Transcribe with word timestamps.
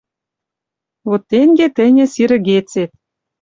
Вот 1.07 1.21
тенте 1.29 1.67
тӹньӹ 1.77 2.05
сирӹгецет: 2.13 2.91